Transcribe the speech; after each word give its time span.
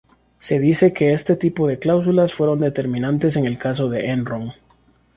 Se 0.39 0.57
dice 0.57 0.93
que 0.93 1.13
este 1.13 1.35
tipo 1.35 1.67
de 1.67 1.77
cláusulas 1.77 2.33
fueron 2.33 2.59
determinantes 2.61 3.35
en 3.35 3.45
el 3.45 3.59
caso 3.59 3.87
de 3.87 4.09
Enron. 4.09 4.51